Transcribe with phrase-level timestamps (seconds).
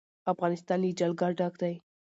[0.33, 1.73] افغانستان له جلګه ډک دی.